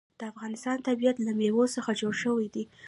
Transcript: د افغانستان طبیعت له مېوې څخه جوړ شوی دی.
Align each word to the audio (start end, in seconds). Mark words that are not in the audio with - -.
د 0.19 0.21
افغانستان 0.31 0.77
طبیعت 0.87 1.17
له 1.21 1.31
مېوې 1.39 1.65
څخه 1.75 1.91
جوړ 2.01 2.13
شوی 2.23 2.47
دی. 2.55 2.63